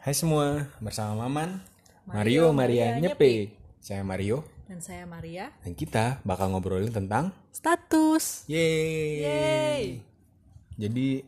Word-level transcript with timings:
Hai 0.00 0.16
semua, 0.16 0.64
bersama 0.80 1.28
Maman, 1.28 1.60
Mario, 2.08 2.48
Mario, 2.48 2.56
Maria, 2.56 2.86
Maria, 2.96 3.00
Nyepe. 3.04 3.52
Saya 3.84 4.00
Mario, 4.00 4.48
Dan 4.64 4.80
saya 4.80 5.04
Maria. 5.04 5.52
dan 5.60 5.76
kita 5.76 6.24
bakal 6.24 6.48
ngobrolin 6.56 6.88
tentang 6.88 7.36
Status. 7.52 8.48
Yeay. 8.48 9.20
Yeay. 9.20 9.84
Jadi, 10.80 11.20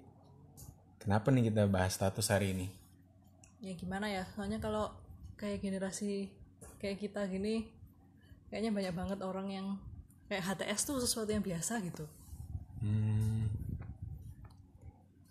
kenapa 0.96 1.28
nih 1.28 1.52
kita 1.52 1.68
bahas 1.68 2.00
status 2.00 2.32
hari 2.32 2.56
ini? 2.56 2.72
Ya 3.60 3.76
gimana 3.76 4.08
ya? 4.08 4.24
Soalnya 4.32 4.56
kalau 4.56 4.88
kayak 5.36 5.60
generasi 5.60 6.32
kayak 6.80 6.96
kita 6.96 7.28
gini, 7.28 7.68
kayaknya 8.48 8.72
banyak 8.72 8.94
banget 8.96 9.18
orang 9.20 9.52
yang 9.52 9.66
kayak 10.32 10.48
HTS 10.48 10.88
tuh 10.88 10.96
sesuatu 10.96 11.28
yang 11.28 11.44
biasa 11.44 11.76
gitu. 11.84 12.08
Hmm, 12.80 13.52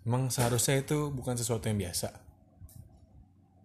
emang 0.05 0.29
seharusnya 0.29 0.77
itu 0.77 1.09
bukan 1.09 1.33
sesuatu 1.33 1.65
yang 1.65 1.81
biasa. 1.81 2.29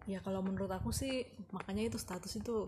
Ya 0.07 0.23
kalau 0.23 0.39
menurut 0.39 0.71
aku 0.71 0.95
sih 0.95 1.27
makanya 1.51 1.91
itu 1.91 1.99
status 1.99 2.39
itu 2.39 2.63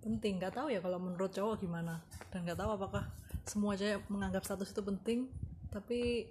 penting. 0.00 0.38
Gak 0.38 0.54
tahu 0.54 0.70
ya 0.70 0.78
kalau 0.78 1.02
menurut 1.02 1.34
cowok 1.34 1.58
gimana. 1.60 2.00
Dan 2.30 2.46
gak 2.46 2.62
tahu 2.62 2.78
apakah 2.78 3.10
semua 3.42 3.74
cewek 3.74 4.06
menganggap 4.06 4.46
status 4.46 4.70
itu 4.70 4.82
penting. 4.86 5.26
Tapi 5.74 6.30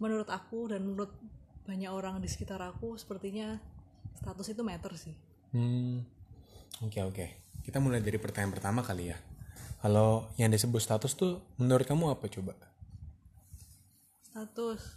menurut 0.00 0.32
aku 0.32 0.72
dan 0.72 0.88
menurut 0.88 1.12
banyak 1.68 1.92
orang 1.92 2.24
di 2.24 2.32
sekitar 2.32 2.64
aku 2.64 2.96
sepertinya 2.96 3.60
status 4.16 4.56
itu 4.56 4.64
matter 4.64 4.96
sih. 4.96 5.12
Hmm, 5.52 6.00
oke 6.80 7.00
oke. 7.04 7.26
Kita 7.60 7.76
mulai 7.78 8.00
dari 8.00 8.16
pertanyaan 8.16 8.56
pertama 8.56 8.80
kali 8.80 9.12
ya. 9.12 9.18
Kalau 9.84 10.32
yang 10.40 10.48
disebut 10.48 10.80
status 10.80 11.12
tuh 11.12 11.44
menurut 11.60 11.84
kamu 11.84 12.16
apa 12.16 12.26
coba? 12.32 12.56
status 14.38 14.94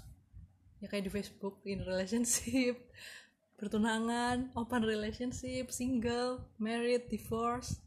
ya 0.78 0.86
kayak 0.86 1.10
di 1.10 1.12
Facebook 1.14 1.66
in 1.66 1.82
relationship 1.82 2.78
bertunangan 3.62 4.50
open 4.58 4.82
relationship 4.82 5.70
single 5.70 6.50
married 6.58 7.06
divorce 7.14 7.78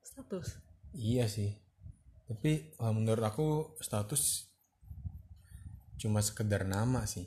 status 0.00 0.64
Iya 0.94 1.26
sih. 1.26 1.50
Tapi 2.30 2.78
kalau 2.78 2.94
menurut 2.94 3.20
aku 3.26 3.74
status 3.82 4.46
cuma 5.98 6.22
sekedar 6.22 6.62
nama 6.62 7.02
sih. 7.04 7.26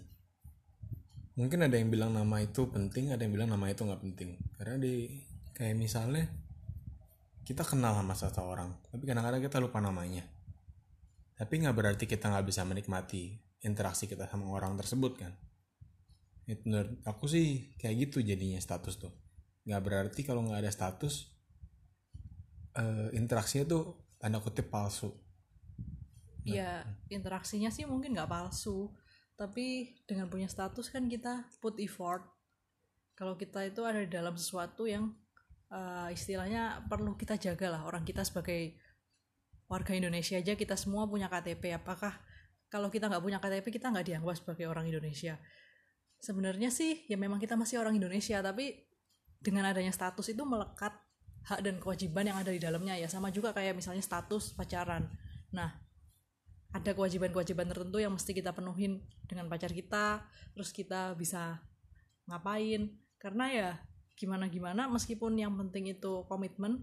Mungkin 1.36 1.68
ada 1.68 1.76
yang 1.78 1.92
bilang 1.92 2.16
nama 2.16 2.42
itu 2.42 2.66
penting, 2.72 3.14
ada 3.14 3.22
yang 3.22 3.36
bilang 3.36 3.52
nama 3.52 3.68
itu 3.70 3.84
nggak 3.84 4.02
penting. 4.02 4.40
Karena 4.56 4.80
di 4.80 5.22
kayak 5.54 5.76
misalnya 5.78 6.26
kita 7.44 7.62
kenal 7.68 7.94
sama 7.94 8.16
satu 8.18 8.42
orang, 8.42 8.74
tapi 8.90 9.04
kadang-kadang 9.06 9.44
kita 9.44 9.62
lupa 9.62 9.84
namanya. 9.84 10.26
Tapi 11.38 11.54
nggak 11.62 11.76
berarti 11.78 12.06
kita 12.10 12.34
nggak 12.34 12.48
bisa 12.48 12.66
menikmati 12.66 13.38
interaksi 13.62 14.10
kita 14.10 14.26
sama 14.26 14.50
orang 14.50 14.74
tersebut 14.80 15.14
kan. 15.20 15.36
Itu 16.48 16.64
menurut 16.64 17.04
aku 17.04 17.28
sih 17.28 17.76
kayak 17.76 18.08
gitu 18.08 18.24
jadinya 18.24 18.58
status 18.58 18.96
tuh. 18.96 19.12
Nggak 19.68 19.84
berarti 19.84 20.22
kalau 20.24 20.48
nggak 20.48 20.64
ada 20.64 20.72
status 20.72 21.28
eh, 22.80 23.12
interaksinya 23.20 23.68
tuh 23.68 24.16
tanda 24.18 24.40
kutip 24.40 24.72
palsu. 24.72 25.12
ya 26.48 26.80
interaksinya 27.12 27.68
sih 27.68 27.84
mungkin 27.84 28.16
nggak 28.16 28.32
palsu. 28.32 28.96
Tapi 29.36 30.00
dengan 30.08 30.32
punya 30.32 30.48
status 30.48 30.88
kan 30.88 31.12
kita 31.12 31.52
put 31.60 31.76
effort. 31.84 32.24
Kalau 33.20 33.36
kita 33.36 33.68
itu 33.68 33.84
ada 33.84 34.00
di 34.00 34.08
dalam 34.08 34.40
sesuatu 34.40 34.88
yang 34.88 35.12
eh, 35.68 36.16
istilahnya 36.16 36.88
perlu 36.88 37.20
kita 37.20 37.36
jaga 37.36 37.76
lah 37.76 37.84
orang 37.84 38.08
kita 38.08 38.24
sebagai 38.24 38.80
warga 39.68 39.92
Indonesia 39.92 40.40
aja. 40.40 40.56
Kita 40.56 40.80
semua 40.80 41.04
punya 41.12 41.28
KTP 41.28 41.76
apakah 41.76 42.16
kalau 42.72 42.88
kita 42.88 43.12
nggak 43.12 43.24
punya 43.24 43.44
KTP 43.44 43.68
kita 43.68 43.92
nggak 43.92 44.08
dianggap 44.08 44.40
sebagai 44.40 44.72
orang 44.72 44.88
Indonesia 44.88 45.36
sebenarnya 46.22 46.74
sih 46.74 47.06
ya 47.06 47.16
memang 47.16 47.38
kita 47.38 47.54
masih 47.54 47.82
orang 47.82 47.98
Indonesia 47.98 48.42
tapi 48.42 48.88
dengan 49.38 49.70
adanya 49.70 49.94
status 49.94 50.34
itu 50.34 50.44
melekat 50.44 50.94
hak 51.48 51.64
dan 51.64 51.80
kewajiban 51.80 52.28
yang 52.28 52.38
ada 52.38 52.52
di 52.52 52.60
dalamnya 52.60 52.98
ya. 53.00 53.08
Sama 53.08 53.32
juga 53.32 53.56
kayak 53.56 53.78
misalnya 53.78 54.04
status 54.04 54.52
pacaran. 54.58 55.08
Nah 55.54 55.72
ada 56.76 56.92
kewajiban-kewajiban 56.92 57.72
tertentu 57.72 57.98
yang 58.04 58.12
mesti 58.12 58.36
kita 58.36 58.52
penuhin 58.52 59.00
dengan 59.24 59.48
pacar 59.48 59.72
kita 59.72 60.28
terus 60.52 60.76
kita 60.76 61.16
bisa 61.16 61.64
ngapain. 62.28 62.92
Karena 63.18 63.46
ya 63.50 63.70
gimana 64.18 64.50
gimana 64.50 64.90
meskipun 64.90 65.38
yang 65.38 65.54
penting 65.54 65.94
itu 65.94 66.26
komitmen 66.26 66.82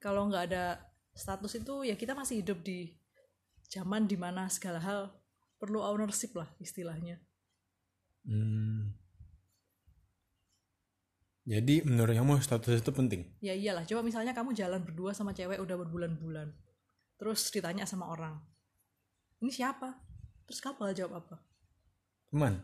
kalau 0.00 0.28
nggak 0.32 0.52
ada 0.52 0.80
status 1.12 1.60
itu 1.60 1.84
ya 1.84 2.00
kita 2.00 2.16
masih 2.16 2.40
hidup 2.40 2.64
di 2.64 2.96
zaman 3.68 4.08
di 4.08 4.16
mana 4.16 4.48
segala 4.48 4.80
hal 4.80 5.12
perlu 5.60 5.84
ownership 5.84 6.32
lah 6.32 6.48
istilahnya 6.56 7.20
Hmm. 8.26 8.92
Jadi 11.46 11.86
menurut 11.86 12.10
kamu 12.10 12.42
status 12.42 12.82
itu 12.82 12.90
penting? 12.90 13.22
ya 13.38 13.54
iyalah 13.54 13.86
coba 13.86 14.02
misalnya 14.02 14.34
kamu 14.34 14.50
jalan 14.50 14.82
berdua 14.82 15.14
sama 15.14 15.30
cewek 15.30 15.62
udah 15.62 15.78
berbulan-bulan 15.78 16.50
terus 17.16 17.48
ditanya 17.54 17.86
sama 17.86 18.10
orang 18.10 18.34
ini 19.40 19.52
siapa? 19.52 19.92
Terus 20.48 20.60
kamu 20.64 20.80
bakal 20.80 20.94
jawab 20.96 21.14
apa? 21.20 21.36
Teman, 22.32 22.54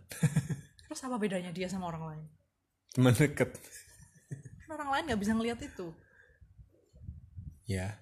terus 0.89 1.01
apa 1.05 1.17
bedanya 1.21 1.53
dia 1.53 1.69
sama 1.69 1.93
orang 1.93 2.05
lain? 2.09 2.25
Teman 2.97 3.13
deket. 3.13 3.61
kan 4.65 4.71
orang 4.81 4.91
lain 4.97 5.05
nggak 5.13 5.21
bisa 5.21 5.33
ngelihat 5.37 5.61
itu. 5.61 5.93
Ya, 7.69 8.01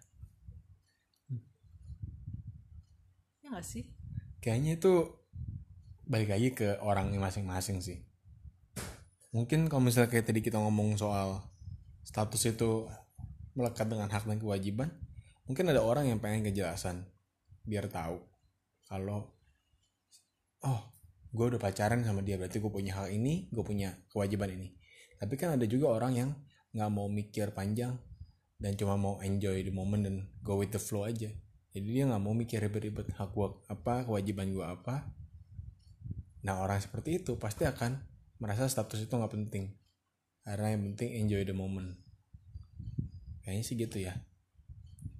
ya 3.42 3.46
nggak 3.50 3.66
sih? 3.66 3.90
Kayaknya 4.38 4.78
itu 4.78 4.94
balik 6.10 6.34
lagi 6.34 6.48
ke 6.50 6.74
orangnya 6.82 7.22
masing-masing 7.22 7.78
sih. 7.78 8.02
Mungkin 9.30 9.70
kalau 9.70 9.86
misalnya 9.86 10.10
kayak 10.10 10.26
tadi 10.26 10.42
kita 10.42 10.58
ngomong 10.58 10.98
soal 10.98 11.38
status 12.02 12.50
itu 12.50 12.90
melekat 13.54 13.86
dengan 13.86 14.10
hak 14.10 14.26
dan 14.26 14.42
kewajiban, 14.42 14.90
mungkin 15.46 15.70
ada 15.70 15.86
orang 15.86 16.10
yang 16.10 16.18
pengen 16.18 16.42
kejelasan 16.50 17.06
biar 17.62 17.86
tahu 17.86 18.18
kalau 18.90 19.30
oh 20.66 20.80
gue 21.30 21.46
udah 21.54 21.62
pacaran 21.62 22.02
sama 22.02 22.26
dia 22.26 22.34
berarti 22.34 22.58
gue 22.58 22.72
punya 22.74 22.98
hak 22.98 23.14
ini 23.14 23.46
gue 23.54 23.62
punya 23.62 23.94
kewajiban 24.10 24.50
ini. 24.50 24.74
Tapi 25.14 25.38
kan 25.38 25.54
ada 25.54 25.62
juga 25.70 25.94
orang 25.94 26.12
yang 26.18 26.30
nggak 26.74 26.90
mau 26.90 27.06
mikir 27.06 27.54
panjang 27.54 27.94
dan 28.58 28.74
cuma 28.74 28.98
mau 28.98 29.22
enjoy 29.22 29.62
the 29.62 29.70
moment 29.70 30.02
dan 30.02 30.26
go 30.42 30.58
with 30.58 30.74
the 30.74 30.82
flow 30.82 31.06
aja. 31.06 31.30
Jadi 31.70 31.86
dia 31.86 32.02
nggak 32.10 32.18
mau 32.18 32.34
mikir 32.34 32.58
ribet-ribet 32.58 33.14
hak 33.14 33.30
gue 33.30 33.46
apa 33.70 34.02
kewajiban 34.10 34.50
gue 34.50 34.66
apa 34.66 35.19
nah 36.40 36.60
orang 36.64 36.80
seperti 36.80 37.20
itu 37.20 37.36
pasti 37.36 37.68
akan 37.68 38.00
merasa 38.40 38.66
status 38.66 39.04
itu 39.04 39.12
nggak 39.12 39.32
penting. 39.36 39.76
Karena 40.40 40.72
yang 40.72 40.82
penting 40.92 41.08
enjoy 41.20 41.44
the 41.44 41.54
moment. 41.54 42.00
Kayaknya 43.44 43.64
sih 43.64 43.76
gitu 43.76 43.98
ya. 44.00 44.16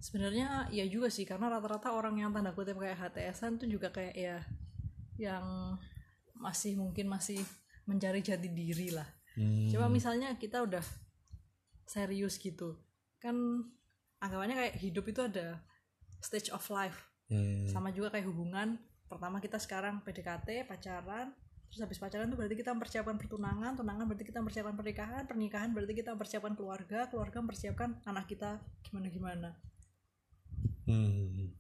Sebenarnya 0.01 0.73
ya 0.73 0.89
juga 0.89 1.13
sih 1.13 1.29
karena 1.29 1.53
rata-rata 1.53 1.93
orang 1.93 2.17
yang 2.17 2.33
tanda 2.33 2.57
kutip 2.57 2.81
kayak 2.81 2.97
HTSan 2.97 3.61
tuh 3.61 3.69
juga 3.69 3.93
kayak 3.93 4.17
ya 4.17 4.41
yang 5.21 5.77
masih 6.41 6.81
mungkin 6.81 7.13
masih 7.13 7.45
mencari 7.85 8.25
jati 8.25 8.49
diri 8.49 8.97
lah. 8.97 9.05
Hmm, 9.37 9.69
coba 9.69 9.93
misalnya 9.93 10.33
kita 10.41 10.65
udah 10.65 10.83
serius 11.85 12.41
gitu 12.41 12.81
kan 13.21 13.37
anggapannya 14.25 14.57
kayak 14.57 14.75
hidup 14.81 15.05
itu 15.13 15.21
ada 15.21 15.61
stage 16.25 16.49
of 16.49 16.65
life. 16.73 17.13
Hmm, 17.29 17.69
sama 17.69 17.93
juga 17.93 18.11
kayak 18.17 18.27
hubungan 18.27 18.81
pertama 19.11 19.43
kita 19.43 19.59
sekarang 19.59 19.99
PDKT 20.07 20.71
pacaran 20.71 21.35
terus 21.67 21.83
habis 21.83 21.99
pacaran 21.99 22.31
tuh 22.31 22.39
berarti 22.39 22.55
kita 22.55 22.71
mempersiapkan 22.71 23.19
pertunangan 23.19 23.75
tunangan 23.75 24.07
berarti 24.07 24.23
kita 24.23 24.39
mempersiapkan 24.39 24.79
pernikahan 24.79 25.23
pernikahan 25.27 25.75
berarti 25.75 25.95
kita 25.99 26.15
mempersiapkan 26.15 26.55
keluarga 26.55 27.11
keluarga 27.11 27.43
mempersiapkan 27.43 27.99
anak 28.07 28.31
kita 28.31 28.63
gimana 28.87 29.07
gimana 29.11 29.51
hmm. 30.87 31.51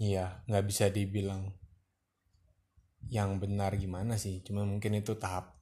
iya 0.00 0.40
nggak 0.48 0.64
bisa 0.64 0.88
dibilang 0.88 1.52
yang 3.12 3.36
benar 3.36 3.76
gimana 3.76 4.16
sih 4.16 4.40
cuma 4.40 4.64
mungkin 4.64 4.96
itu 4.96 5.16
tahap 5.20 5.60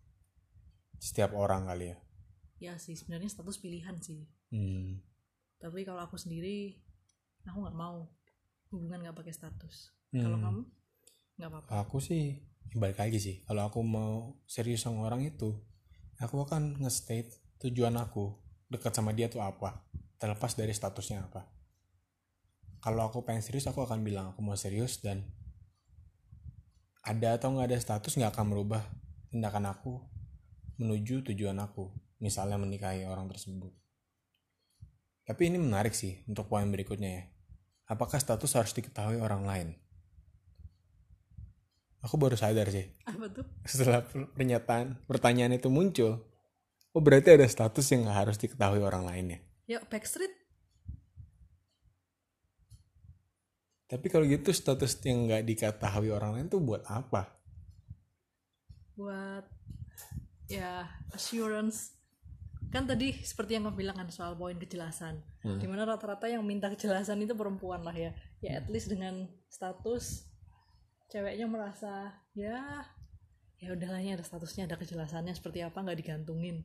setiap 1.02 1.34
orang 1.34 1.66
kali 1.66 1.94
ya 1.94 1.98
ya 2.59 2.74
sih 2.78 2.94
sebenarnya 2.94 3.30
status 3.30 3.59
pilihan 3.59 3.98
sih 3.98 4.26
hmm. 4.54 5.03
tapi 5.59 5.82
kalau 5.82 6.03
aku 6.03 6.14
sendiri 6.14 6.78
aku 7.47 7.59
nggak 7.62 7.78
mau 7.78 8.06
hubungan 8.71 9.03
nggak 9.03 9.18
pakai 9.18 9.34
status 9.34 9.98
kalau 10.14 10.41
Hmm. 10.41 10.44
kamu 10.44 10.62
nggak 11.38 11.50
apa-apa. 11.54 11.68
Aku 11.86 12.02
sih 12.02 12.42
balik 12.74 12.98
lagi 12.98 13.22
sih. 13.22 13.36
Kalau 13.46 13.70
aku 13.70 13.80
mau 13.86 14.36
serius 14.50 14.82
sama 14.82 15.06
orang 15.06 15.22
itu 15.22 15.54
aku 16.18 16.42
akan 16.42 16.82
nge-state 16.82 17.30
tujuan 17.62 17.94
aku 17.94 18.34
dekat 18.68 18.92
sama 18.92 19.14
dia 19.14 19.30
tuh 19.30 19.40
apa 19.40 19.86
terlepas 20.18 20.58
dari 20.58 20.74
statusnya 20.74 21.30
apa. 21.30 21.46
Kalau 22.82 23.06
aku 23.06 23.22
pengen 23.22 23.42
serius 23.42 23.70
aku 23.70 23.86
akan 23.86 24.02
bilang 24.02 24.34
aku 24.34 24.42
mau 24.42 24.58
serius 24.58 24.98
dan 24.98 25.22
ada 27.06 27.38
atau 27.38 27.54
nggak 27.54 27.70
ada 27.70 27.78
status 27.78 28.18
nggak 28.18 28.34
akan 28.34 28.46
merubah 28.52 28.82
tindakan 29.30 29.70
aku 29.70 30.02
menuju 30.78 31.22
tujuan 31.32 31.56
aku 31.62 31.90
misalnya 32.18 32.58
menikahi 32.58 33.06
orang 33.06 33.30
tersebut. 33.30 33.70
Tapi 35.22 35.42
ini 35.54 35.58
menarik 35.62 35.94
sih 35.94 36.26
untuk 36.26 36.50
poin 36.50 36.66
berikutnya 36.66 37.10
ya. 37.14 37.24
Apakah 37.88 38.18
status 38.18 38.58
harus 38.58 38.74
diketahui 38.74 39.22
orang 39.22 39.46
lain 39.46 39.68
aku 42.03 42.15
baru 42.16 42.39
sadar 42.39 42.71
sih. 42.71 42.86
Apa 43.06 43.27
tuh? 43.30 43.47
Setelah 43.66 44.06
pernyataan 44.06 45.03
pertanyaan 45.06 45.59
itu 45.59 45.71
muncul 45.71 46.22
oh 46.95 47.03
berarti 47.03 47.36
ada 47.36 47.47
status 47.47 47.86
yang 47.95 48.09
nggak 48.09 48.18
harus 48.27 48.36
diketahui 48.41 48.83
orang 48.83 49.04
lain 49.06 49.27
ya? 49.34 49.39
Ya 49.68 49.78
backstreet. 49.86 50.33
Tapi 53.89 54.06
kalau 54.12 54.28
gitu 54.28 54.53
status 54.53 55.00
yang 55.04 55.28
nggak 55.30 55.48
diketahui 55.48 56.12
orang 56.12 56.36
lain 56.36 56.47
tuh 56.53 56.60
buat 56.60 56.84
apa? 56.84 57.33
Buat 58.98 59.48
ya 60.50 60.89
assurance. 61.15 61.97
Kan 62.68 62.84
tadi 62.84 63.16
seperti 63.24 63.56
yang 63.56 63.65
kamu 63.65 63.80
bilang 63.80 63.97
kan 63.97 64.09
soal 64.12 64.36
poin 64.36 64.60
kejelasan. 64.60 65.24
Di 65.41 65.65
mana 65.65 65.89
rata-rata 65.89 66.28
yang 66.28 66.45
minta 66.45 66.68
kejelasan 66.68 67.24
itu 67.24 67.33
perempuan 67.33 67.80
lah 67.80 67.97
ya. 67.97 68.12
Ya 68.45 68.60
at 68.60 68.68
least 68.68 68.92
dengan 68.92 69.24
status 69.48 70.28
ceweknya 71.09 71.49
merasa 71.49 72.13
ya 72.37 72.84
ya 73.59 73.75
udahlah 73.75 73.99
ini 73.99 74.15
ada 74.15 74.22
statusnya 74.22 74.71
ada 74.71 74.77
kejelasannya 74.78 75.34
seperti 75.34 75.65
apa 75.65 75.81
nggak 75.83 75.99
digantungin 75.99 76.63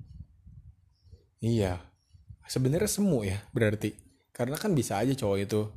Iya, 1.44 1.84
sebenarnya 2.48 2.88
semu 2.88 3.28
ya 3.28 3.44
berarti. 3.51 3.92
Karena 4.31 4.56
kan 4.56 4.72
bisa 4.72 4.95
aja 4.95 5.12
cowok 5.12 5.38
itu 5.44 5.68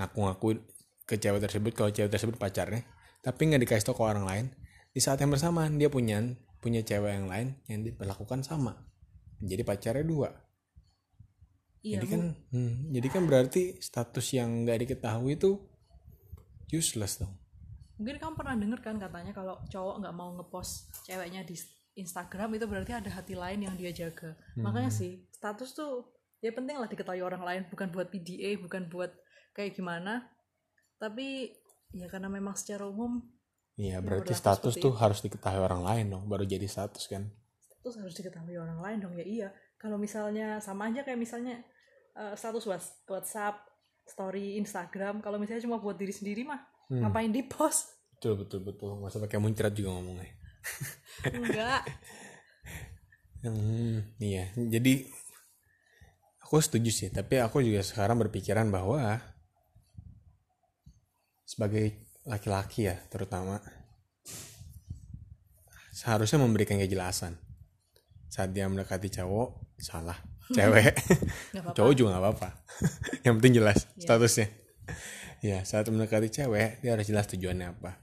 ngaku-ngaku 0.00 0.64
ke 1.04 1.20
cewek 1.20 1.44
tersebut 1.44 1.72
kalau 1.76 1.92
cewek 1.92 2.08
tersebut 2.08 2.40
pacarnya, 2.40 2.88
tapi 3.20 3.52
nggak 3.52 3.60
dikasih 3.68 3.92
tau 3.92 4.00
ke 4.00 4.02
orang 4.02 4.24
lain. 4.24 4.46
Di 4.96 5.04
saat 5.04 5.20
yang 5.20 5.28
bersamaan 5.28 5.76
dia 5.76 5.92
punya 5.92 6.24
punya 6.64 6.80
cewek 6.80 7.12
yang 7.20 7.28
lain 7.28 7.60
yang 7.68 7.84
diperlakukan 7.84 8.40
sama. 8.40 8.88
Jadi 9.44 9.60
pacarnya 9.60 10.08
dua. 10.08 10.32
iya 11.80 11.96
jadi 11.96 12.12
kan, 12.12 12.22
hmm, 12.52 12.92
jadi 12.92 13.08
kan 13.08 13.22
berarti 13.24 13.62
status 13.80 14.36
yang 14.36 14.68
nggak 14.68 14.84
diketahui 14.84 15.36
itu 15.36 15.60
useless 16.72 17.20
dong. 17.20 17.39
Mungkin 18.00 18.16
kamu 18.16 18.32
pernah 18.32 18.56
denger 18.56 18.80
kan 18.80 18.96
katanya 18.96 19.36
kalau 19.36 19.60
cowok 19.68 20.00
nggak 20.00 20.14
mau 20.16 20.32
ngepost 20.40 20.88
ceweknya 21.04 21.44
di 21.44 21.52
Instagram 22.00 22.56
itu 22.56 22.64
berarti 22.64 22.96
ada 22.96 23.12
hati 23.12 23.36
lain 23.36 23.68
yang 23.68 23.76
dia 23.76 23.92
jaga. 23.92 24.32
Makanya 24.56 24.88
sih 24.88 25.28
status 25.28 25.76
tuh 25.76 26.08
ya 26.40 26.48
penting 26.56 26.80
lah 26.80 26.88
diketahui 26.88 27.20
orang 27.20 27.44
lain 27.44 27.62
bukan 27.68 27.92
buat 27.92 28.08
PDA 28.08 28.56
bukan 28.56 28.88
buat 28.88 29.12
kayak 29.52 29.76
gimana. 29.76 30.24
Tapi 30.96 31.52
ya 31.92 32.08
karena 32.08 32.32
memang 32.32 32.56
secara 32.56 32.88
umum 32.88 33.20
Iya, 33.80 34.04
berarti 34.04 34.36
berlaku 34.36 34.40
status 34.44 34.74
tuh 34.76 34.92
harus 34.92 35.24
diketahui 35.24 35.60
orang 35.64 35.80
lain 35.80 36.12
dong, 36.12 36.28
baru 36.28 36.44
jadi 36.44 36.68
status 36.68 37.08
kan. 37.08 37.24
status 37.64 37.96
harus 37.96 38.12
diketahui 38.12 38.60
orang 38.60 38.76
lain 38.76 38.98
dong 39.00 39.14
ya 39.16 39.24
iya. 39.24 39.48
Kalau 39.80 39.96
misalnya 39.96 40.60
sama 40.60 40.92
aja 40.92 41.00
kayak 41.00 41.16
misalnya 41.16 41.64
eh, 42.12 42.36
status 42.36 42.68
WhatsApp 43.08 43.56
story 44.04 44.58
Instagram 44.58 45.22
kalau 45.22 45.38
misalnya 45.38 45.64
cuma 45.64 45.78
buat 45.78 45.94
diri 45.94 46.10
sendiri 46.10 46.42
mah 46.42 46.60
ngapain 46.90 47.30
di 47.30 47.46
post 47.46 48.00
Betul 48.20 48.36
betul 48.44 48.60
betul, 48.60 49.00
usah 49.00 49.16
pakai 49.16 49.40
muncrat 49.40 49.72
juga 49.72 49.96
ngomongnya. 49.96 50.28
enggak 51.40 51.88
Hmm, 53.40 54.04
iya. 54.20 54.52
Jadi 54.52 55.08
aku 56.44 56.60
setuju 56.60 56.92
sih, 56.92 57.08
tapi 57.08 57.40
aku 57.40 57.64
juga 57.64 57.80
sekarang 57.80 58.20
berpikiran 58.20 58.68
bahwa 58.68 59.16
sebagai 61.48 61.96
laki-laki 62.28 62.92
ya, 62.92 63.00
terutama 63.08 63.64
seharusnya 65.96 66.44
memberikan 66.44 66.76
kejelasan. 66.76 67.40
Saat 68.28 68.52
dia 68.52 68.68
mendekati 68.68 69.08
cowok, 69.08 69.80
salah. 69.80 70.20
Cewek, 70.50 70.92
nggak 70.92 71.62
apa-apa 71.64 71.76
cowok 71.78 71.92
juga 71.96 72.08
nggak 72.12 72.22
apa-apa. 72.26 72.48
Yang 73.24 73.34
penting 73.40 73.54
jelas 73.56 73.78
statusnya. 73.96 74.46
Ya, 75.40 75.64
saat 75.64 75.88
mendekati 75.88 76.28
cewek, 76.28 76.84
dia 76.84 76.92
harus 76.92 77.08
jelas 77.08 77.24
tujuannya 77.32 77.72
apa. 77.72 77.96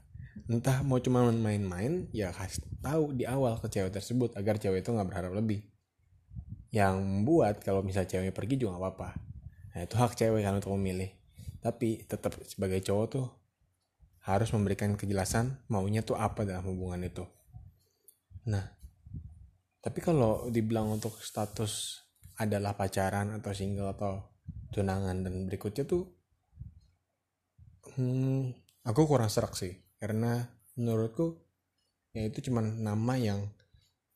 Entah 0.50 0.82
mau 0.82 0.98
cuma 0.98 1.22
main-main, 1.30 2.10
ya 2.10 2.34
kasih 2.34 2.66
tahu 2.82 3.14
di 3.14 3.30
awal 3.30 3.62
ke 3.62 3.70
cewek 3.70 3.94
tersebut 3.94 4.34
agar 4.34 4.58
cewek 4.58 4.82
itu 4.82 4.90
nggak 4.90 5.06
berharap 5.06 5.32
lebih. 5.38 5.62
Yang 6.74 6.98
membuat 6.98 7.62
kalau 7.62 7.86
misal 7.86 8.10
ceweknya 8.10 8.34
pergi 8.34 8.58
juga 8.58 8.74
nggak 8.74 8.82
apa-apa. 8.82 9.08
Nah 9.74 9.80
itu 9.86 9.94
hak 9.94 10.18
cewek 10.18 10.42
kan 10.42 10.58
untuk 10.58 10.74
memilih. 10.74 11.14
Tapi 11.62 12.02
tetap 12.10 12.34
sebagai 12.42 12.82
cowok 12.82 13.06
tuh 13.06 13.26
harus 14.26 14.50
memberikan 14.50 14.98
kejelasan 14.98 15.62
maunya 15.70 16.02
tuh 16.02 16.18
apa 16.18 16.42
dalam 16.42 16.66
hubungan 16.66 17.06
itu. 17.06 17.22
Nah, 18.50 18.66
tapi 19.78 20.02
kalau 20.02 20.50
dibilang 20.50 20.90
untuk 20.90 21.14
status 21.22 22.02
adalah 22.34 22.74
pacaran 22.74 23.30
atau 23.38 23.54
single 23.54 23.94
atau 23.94 24.26
tunangan 24.74 25.22
dan 25.22 25.46
berikutnya 25.46 25.86
tuh 25.86 26.17
hmm, 27.98 28.54
aku 28.86 29.10
kurang 29.10 29.28
serak 29.28 29.58
sih 29.58 29.74
karena 29.98 30.46
menurutku 30.78 31.42
ya 32.14 32.24
itu 32.30 32.48
cuman 32.48 32.86
nama 32.86 33.18
yang 33.18 33.50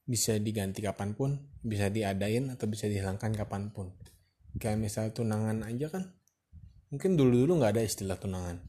bisa 0.07 0.39
diganti 0.39 0.83
kapan 0.83 1.15
pun 1.19 1.39
bisa 1.63 1.91
diadain 1.91 2.51
atau 2.51 2.67
bisa 2.71 2.87
dihilangkan 2.87 3.35
kapan 3.35 3.71
pun. 3.75 3.91
Kayak 4.59 4.79
misal 4.79 5.05
tunangan 5.11 5.67
aja 5.67 5.91
kan 5.91 6.07
mungkin 6.93 7.17
dulu 7.17 7.49
dulu 7.49 7.53
nggak 7.63 7.79
ada 7.79 7.83
istilah 7.83 8.19
tunangan. 8.19 8.63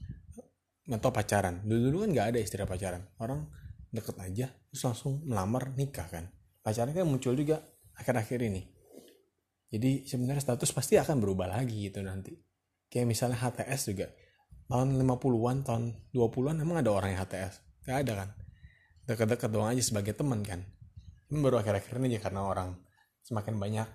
Atau 0.89 1.13
pacaran 1.13 1.61
dulu 1.63 1.79
dulu 1.89 1.97
kan 2.05 2.09
nggak 2.17 2.27
ada 2.33 2.39
istilah 2.41 2.65
pacaran. 2.65 3.05
Orang 3.21 3.49
deket 3.93 4.17
aja 4.17 4.49
terus 4.49 4.81
langsung 4.81 5.21
melamar 5.25 5.77
nikah 5.77 6.09
kan. 6.09 6.25
Pacaran 6.65 6.93
kan 6.93 7.05
muncul 7.05 7.37
juga 7.37 7.61
akhir-akhir 7.93 8.39
ini. 8.49 8.61
Jadi 9.73 10.05
sebenarnya 10.05 10.41
status 10.41 10.69
pasti 10.69 11.01
akan 11.01 11.17
berubah 11.17 11.49
lagi 11.49 11.89
gitu 11.89 12.01
nanti. 12.05 12.33
Kayak 12.93 13.09
misalnya 13.09 13.41
HTS 13.41 13.89
juga 13.89 14.05
tahun 14.69 14.99
50-an 14.99 15.57
tahun 15.67 15.83
20-an 16.15 16.55
emang 16.63 16.77
ada 16.79 16.91
orang 16.91 17.15
yang 17.15 17.21
HTS 17.23 17.53
gak 17.83 17.97
ada 18.07 18.13
kan? 18.23 18.29
Dekat-dekat 19.03 19.49
doang 19.51 19.69
aja 19.71 19.83
sebagai 19.83 20.15
teman 20.15 20.39
kan? 20.43 20.63
Ini 21.27 21.37
baru 21.43 21.59
akhir-akhir 21.59 21.99
ini 21.99 22.15
aja 22.15 22.29
karena 22.29 22.41
orang 22.47 22.79
semakin 23.23 23.59
banyak 23.59 23.87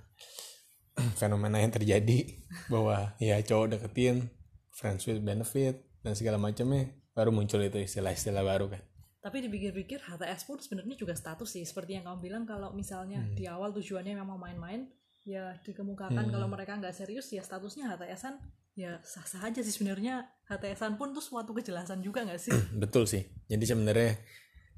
fenomena 1.21 1.61
yang 1.61 1.73
terjadi 1.73 2.45
bahwa 2.73 3.17
ya 3.23 3.41
cowok 3.41 3.79
deketin 3.79 4.29
friends 4.73 5.09
with 5.09 5.25
benefit 5.25 5.85
dan 6.05 6.13
segala 6.13 6.37
macamnya 6.37 6.93
baru 7.17 7.35
muncul 7.35 7.59
itu 7.65 7.81
istilah-istilah 7.81 8.45
baru 8.45 8.71
kan? 8.71 8.83
Tapi 9.19 9.45
dipikir-pikir 9.45 9.99
HTS 9.99 10.47
pun 10.47 10.63
sebenarnya 10.63 10.95
juga 10.95 11.13
status 11.19 11.51
sih. 11.51 11.67
Seperti 11.67 11.99
yang 11.99 12.07
kamu 12.07 12.19
bilang 12.23 12.45
kalau 12.47 12.71
misalnya 12.71 13.19
di 13.35 13.51
awal 13.51 13.75
tujuannya 13.75 14.15
memang 14.15 14.39
main-main 14.39 14.87
ya 15.29 15.59
dikemukakan 15.61 16.33
kalau 16.33 16.49
mereka 16.49 16.79
nggak 16.81 16.97
serius 16.97 17.29
ya 17.29 17.45
statusnya 17.45 17.93
HTSan 17.93 18.41
ya 18.79 19.03
sah-sah 19.03 19.51
aja 19.51 19.59
sih 19.59 19.75
sebenarnya. 19.75 20.23
HTSan 20.47 20.95
pun 20.95 21.11
tuh 21.11 21.21
suatu 21.21 21.51
kejelasan 21.51 21.99
juga 21.99 22.23
nggak 22.23 22.39
sih? 22.39 22.55
Betul 22.83 23.11
sih. 23.11 23.27
Jadi 23.51 23.65
sebenarnya 23.67 24.15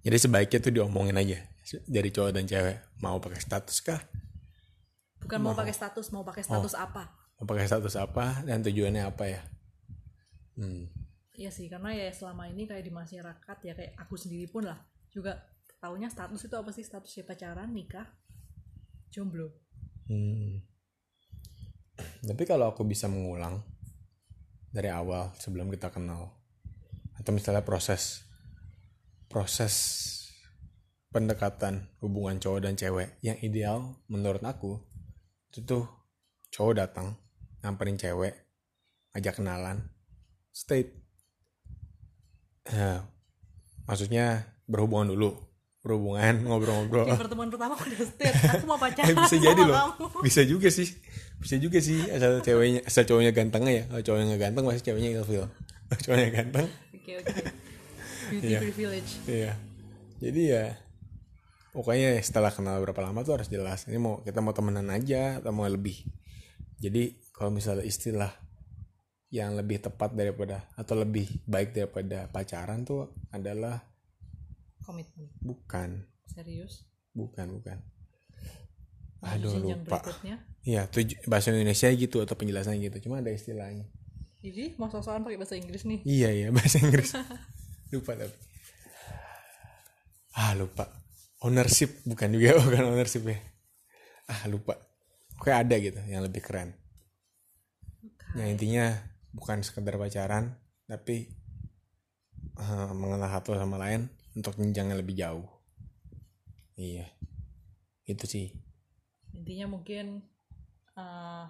jadi 0.00 0.17
sebaiknya 0.17 0.58
tuh 0.64 0.73
diomongin 0.73 1.20
aja 1.20 1.44
dari 1.85 2.08
cowok 2.08 2.32
dan 2.32 2.49
cewek. 2.49 2.81
Mau 3.05 3.20
pakai 3.20 3.41
status 3.44 3.76
kah? 3.85 4.00
Bukan 5.20 5.38
mau 5.44 5.52
pakai 5.52 5.76
status 5.76 6.09
mau 6.16 6.25
pakai 6.25 6.40
status 6.40 6.73
apa? 6.73 7.12
Mau 7.37 7.45
pakai 7.45 7.69
status 7.69 7.95
apa 8.00 8.40
dan 8.49 8.64
tujuannya 8.64 9.04
apa 9.04 9.25
ya? 9.28 9.40
Hmm. 10.57 10.88
Iya 11.37 11.52
sih 11.52 11.69
karena 11.69 11.92
ya 11.92 12.09
selama 12.12 12.49
ini 12.49 12.64
kayak 12.64 12.85
di 12.85 12.92
masyarakat 12.92 13.57
ya 13.64 13.73
kayak 13.76 13.92
aku 14.00 14.16
sendiri 14.16 14.49
pun 14.49 14.64
lah 14.64 14.80
juga 15.12 15.45
taunya 15.76 16.09
status 16.09 16.40
itu 16.40 16.57
apa 16.57 16.73
sih? 16.73 16.85
Status 16.85 17.12
ya 17.21 17.25
pacaran 17.28 17.69
nikah 17.69 18.09
jomblo. 19.12 19.52
Hmm. 20.09 20.64
Tapi 22.28 22.42
kalau 22.49 22.73
aku 22.73 22.88
bisa 22.88 23.04
mengulang 23.04 23.61
dari 24.71 24.89
awal 24.89 25.35
sebelum 25.37 25.69
kita 25.69 25.91
kenal. 25.91 26.31
Atau 27.19 27.31
misalnya 27.31 27.61
proses 27.61 28.25
proses 29.29 29.75
pendekatan 31.11 31.87
hubungan 32.03 32.39
cowok 32.39 32.61
dan 32.62 32.75
cewek 32.75 33.19
yang 33.21 33.39
ideal 33.43 33.99
menurut 34.07 34.43
aku 34.43 34.79
itu 35.50 35.62
tuh 35.62 35.85
cowok 36.50 36.75
datang 36.79 37.19
nyamperin 37.62 37.99
cewek 37.99 38.35
ajak 39.15 39.39
kenalan 39.39 39.91
state 40.50 40.99
Nah, 42.71 43.03
maksudnya 43.83 44.47
berhubungan 44.71 45.11
dulu 45.11 45.35
berhubungan 45.81 46.39
ngobrol-ngobrol. 46.47 47.09
Pertemuan 47.17 47.49
pertama 47.50 47.75
udah 47.75 48.00
state 48.07 48.37
aku 48.47 48.65
mau 48.69 48.79
pacaran 48.79 49.11
Eh, 49.11 49.17
bisa 49.17 49.35
sama 49.35 49.47
jadi 49.50 49.62
loh. 49.65 49.75
kamu. 49.75 50.07
bisa 50.23 50.41
juga 50.47 50.69
sih 50.71 50.89
bisa 51.40 51.56
juga 51.56 51.80
sih 51.80 51.97
asal 52.12 52.44
ceweknya 52.44 52.80
asal 52.85 53.09
cowoknya 53.09 53.32
ganteng 53.32 53.64
ya. 53.64 53.88
Kalau 53.88 54.02
cowoknya 54.04 54.25
nggak 54.37 54.42
ganteng 54.44 54.64
pasti 54.68 54.82
ceweknya 54.92 55.11
ilfil. 55.20 55.44
Kalau 55.88 56.00
cowoknya 56.04 56.28
ganteng. 56.30 56.66
Oke 56.94 57.12
oke. 57.16 57.35
Beauty 58.30 58.47
Iya. 58.47 58.59
privilege. 58.62 59.11
Iya. 59.26 59.52
Jadi 60.20 60.42
ya 60.52 60.64
pokoknya 61.73 62.20
setelah 62.20 62.52
kenal 62.52 62.76
berapa 62.85 63.00
lama 63.00 63.25
tuh 63.25 63.40
harus 63.40 63.49
jelas. 63.49 63.88
Ini 63.88 63.97
mau 63.97 64.20
kita 64.20 64.44
mau 64.44 64.52
temenan 64.52 64.87
aja 64.92 65.40
atau 65.40 65.50
mau 65.50 65.64
lebih. 65.66 65.97
Jadi 66.78 67.16
kalau 67.32 67.49
misalnya 67.50 67.88
istilah 67.88 68.30
yang 69.30 69.54
lebih 69.56 69.80
tepat 69.80 70.12
daripada 70.12 70.66
atau 70.76 70.99
lebih 70.99 71.26
baik 71.47 71.73
daripada 71.73 72.26
pacaran 72.28 72.85
tuh 72.85 73.14
adalah 73.32 73.80
komitmen. 74.85 75.30
Bukan. 75.40 76.04
Serius? 76.28 76.85
Bukan 77.16 77.59
bukan 77.59 77.78
aduh 79.21 79.53
lupa 79.57 80.00
Iya, 80.61 80.85
tuj- 80.87 81.17
bahasa 81.25 81.50
Indonesia 81.50 81.89
gitu 81.89 82.21
atau 82.21 82.37
penjelasannya 82.37 82.85
gitu. 82.87 83.09
Cuma 83.09 83.21
ada 83.21 83.33
istilahnya. 83.33 83.89
jadi 84.41 84.77
mau 84.77 84.89
soal 84.89 85.21
pakai 85.21 85.37
bahasa 85.37 85.57
Inggris 85.57 85.85
nih 85.85 86.00
Iya, 86.05 86.29
iya, 86.31 86.49
bahasa 86.57 86.77
Inggris. 86.79 87.12
lupa 87.93 88.12
tapi. 88.12 88.37
Ah, 90.33 90.53
lupa. 90.53 90.85
Ownership 91.41 92.05
bukan 92.05 92.29
juga 92.31 92.57
bukan 92.65 92.85
ownership 92.87 93.25
ya. 93.25 93.41
ah 94.29 94.47
lupa 94.47 94.77
kayak 95.41 95.59
ada 95.67 95.77
gitu 95.77 95.99
yang 96.07 96.23
lebih 96.23 96.39
keren 96.39 96.71
yang 98.39 98.47
intinya 98.47 98.95
bukan 99.35 99.59
sekedar 99.59 99.99
pacaran 99.99 100.55
tapi 100.87 101.27
uh, 102.55 102.95
mengenal 102.95 103.27
satu 103.27 103.59
sama 103.59 103.75
lain 103.75 104.07
untuk 104.39 104.55
jenjang 104.55 104.95
yang 104.95 105.00
lebih 105.03 105.19
jauh 105.19 105.43
iya 106.77 107.11
itu 108.07 108.23
sih 108.23 108.47
intinya 109.34 109.66
mungkin 109.70 110.25
uh, 110.99 111.46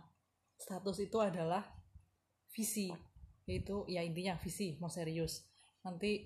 status 0.60 1.00
itu 1.04 1.16
adalah 1.20 1.64
visi. 2.52 2.92
Yaitu 3.48 3.88
ya 3.90 4.04
intinya 4.04 4.36
visi 4.38 4.76
mau 4.78 4.92
serius. 4.92 5.46
Nanti 5.82 6.22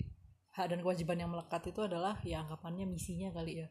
hak 0.55 0.71
dan 0.71 0.81
kewajiban 0.83 1.19
yang 1.19 1.31
melekat 1.35 1.67
itu 1.67 1.83
adalah 1.83 2.19
ya 2.23 2.47
anggapannya 2.47 2.87
misinya 2.87 3.35
kali 3.35 3.67
ya. 3.67 3.69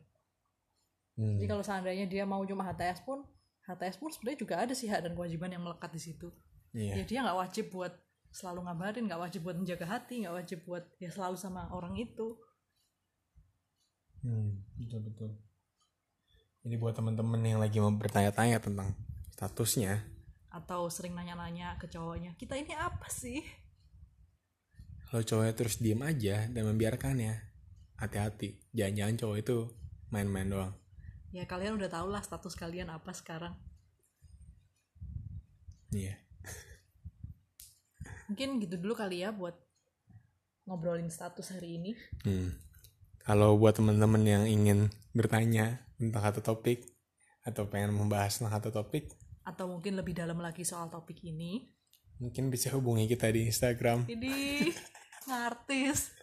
Hmm. 1.13 1.37
jadi 1.37 1.45
kalau 1.45 1.61
seandainya 1.61 2.09
dia 2.09 2.25
mau 2.25 2.41
cuma 2.41 2.65
HTS 2.65 3.05
pun 3.05 3.21
HTS 3.69 4.01
pun 4.01 4.09
sebenarnya 4.09 4.39
juga 4.41 4.55
ada 4.57 4.73
sih 4.73 4.89
hak 4.89 5.05
dan 5.05 5.13
kewajiban 5.13 5.53
yang 5.53 5.63
melekat 5.63 5.93
di 5.93 6.01
situ. 6.01 6.33
Iya. 6.73 6.99
Ya 6.99 7.03
dia 7.05 7.19
nggak 7.23 7.37
wajib 7.37 7.65
buat 7.69 7.93
selalu 8.33 8.65
ngabarin 8.65 9.05
nggak 9.05 9.21
wajib 9.21 9.45
buat 9.45 9.55
menjaga 9.55 9.85
hati 9.85 10.25
nggak 10.25 10.35
wajib 10.35 10.59
buat 10.65 10.83
ya 10.97 11.13
selalu 11.13 11.37
sama 11.37 11.69
orang 11.71 11.95
itu. 11.95 12.35
Hmm, 14.25 14.65
betul 14.75 14.99
betul. 15.05 15.31
Ini 16.63 16.79
buat 16.79 16.95
teman-teman 16.95 17.43
yang 17.43 17.59
lagi 17.59 17.83
mau 17.83 17.91
bertanya-tanya 17.91 18.63
tentang 18.63 18.95
statusnya, 19.35 19.99
atau 20.47 20.87
sering 20.87 21.11
nanya-nanya 21.11 21.75
ke 21.75 21.89
cowoknya 21.89 22.37
kita 22.37 22.53
ini 22.53 22.71
apa 22.77 23.09
sih 23.09 23.41
kalau 25.09 25.25
cowoknya 25.25 25.53
terus 25.53 25.77
diem 25.77 25.99
aja 26.01 26.45
dan 26.49 26.63
membiarkannya, 26.65 27.33
hati-hati. 27.97 28.57
Jangan-jangan 28.73 29.15
cowok 29.19 29.37
itu 29.37 29.57
main-main 30.09 30.49
doang. 30.49 30.73
ya 31.33 31.49
kalian 31.49 31.73
udah 31.75 31.89
tau 31.89 32.05
lah 32.05 32.21
status 32.21 32.53
kalian 32.53 32.93
apa 32.93 33.09
sekarang 33.09 33.57
Iya. 35.89 36.13
mungkin 38.25 38.61
gitu 38.61 38.77
dulu 38.77 38.93
kali 38.93 39.21
ya 39.21 39.33
buat 39.33 39.57
ngobrolin 40.65 41.09
status 41.09 41.53
hari 41.53 41.81
ini 41.81 41.91
Hmm. 42.23 42.53
Kalau 43.23 43.55
buat 43.55 43.79
teman-teman 43.79 44.23
yang 44.27 44.43
ingin 44.43 44.91
bertanya 45.15 45.87
tentang 45.95 46.23
satu 46.23 46.43
topik 46.43 46.83
atau 47.47 47.67
pengen 47.71 47.95
membahas 47.95 48.39
tentang 48.39 48.59
satu 48.59 48.71
topik, 48.71 49.15
atau 49.43 49.67
mungkin 49.67 49.99
lebih 49.99 50.15
dalam 50.15 50.39
lagi 50.39 50.63
soal 50.63 50.87
topik 50.87 51.19
ini 51.23 51.67
mungkin 52.17 52.47
bisa 52.47 52.71
hubungi 52.71 53.09
kita 53.11 53.27
di 53.35 53.51
Instagram. 53.51 54.07
ini 54.07 54.71
ngartis 55.27 56.15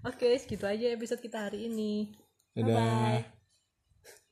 oke 0.00 0.26
segitu 0.40 0.64
aja 0.64 0.92
episode 0.92 1.20
kita 1.20 1.48
hari 1.48 1.68
ini 1.68 2.16
Dadah. 2.56 2.64
bye 2.64 3.20
bye 3.20 3.35